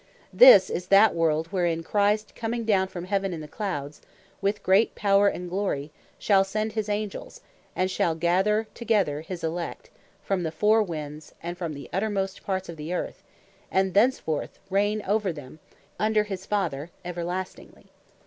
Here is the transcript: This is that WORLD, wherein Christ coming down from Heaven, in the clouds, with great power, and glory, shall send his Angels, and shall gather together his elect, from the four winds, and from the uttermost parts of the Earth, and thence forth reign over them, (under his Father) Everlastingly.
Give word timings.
This 0.33 0.71
is 0.71 0.87
that 0.87 1.13
WORLD, 1.13 1.45
wherein 1.51 1.83
Christ 1.83 2.33
coming 2.33 2.65
down 2.65 2.87
from 2.87 3.05
Heaven, 3.05 3.33
in 3.33 3.41
the 3.41 3.47
clouds, 3.47 4.01
with 4.41 4.63
great 4.63 4.95
power, 4.95 5.27
and 5.27 5.47
glory, 5.47 5.91
shall 6.17 6.43
send 6.43 6.71
his 6.73 6.89
Angels, 6.89 7.41
and 7.75 7.91
shall 7.91 8.15
gather 8.15 8.65
together 8.73 9.21
his 9.21 9.43
elect, 9.43 9.91
from 10.23 10.41
the 10.41 10.51
four 10.51 10.81
winds, 10.81 11.35
and 11.43 11.55
from 11.55 11.75
the 11.75 11.87
uttermost 11.93 12.43
parts 12.43 12.67
of 12.67 12.77
the 12.77 12.91
Earth, 12.91 13.21
and 13.69 13.93
thence 13.93 14.17
forth 14.17 14.57
reign 14.71 15.03
over 15.07 15.31
them, 15.31 15.59
(under 15.99 16.23
his 16.23 16.47
Father) 16.47 16.89
Everlastingly. 17.05 17.85